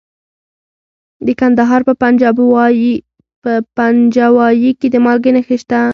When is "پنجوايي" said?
3.77-4.71